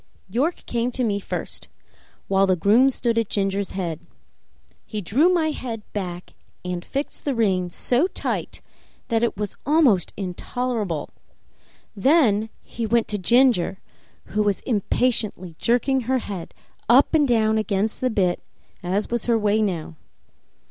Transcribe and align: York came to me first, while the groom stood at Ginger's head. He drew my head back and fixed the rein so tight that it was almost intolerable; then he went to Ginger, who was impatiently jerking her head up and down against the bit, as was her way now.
York 0.31 0.65
came 0.65 0.91
to 0.93 1.03
me 1.03 1.19
first, 1.19 1.67
while 2.27 2.47
the 2.47 2.55
groom 2.55 2.89
stood 2.89 3.19
at 3.19 3.29
Ginger's 3.29 3.73
head. 3.73 3.99
He 4.83 4.99
drew 4.99 5.29
my 5.29 5.51
head 5.51 5.83
back 5.93 6.33
and 6.65 6.83
fixed 6.83 7.23
the 7.23 7.35
rein 7.35 7.69
so 7.69 8.07
tight 8.07 8.63
that 9.09 9.21
it 9.21 9.37
was 9.37 9.57
almost 9.63 10.11
intolerable; 10.17 11.11
then 11.95 12.49
he 12.63 12.87
went 12.87 13.07
to 13.09 13.19
Ginger, 13.19 13.79
who 14.29 14.41
was 14.41 14.61
impatiently 14.61 15.55
jerking 15.59 16.01
her 16.01 16.17
head 16.17 16.55
up 16.89 17.13
and 17.13 17.27
down 17.27 17.59
against 17.59 18.01
the 18.01 18.09
bit, 18.09 18.41
as 18.81 19.11
was 19.11 19.25
her 19.25 19.37
way 19.37 19.61
now. 19.61 19.97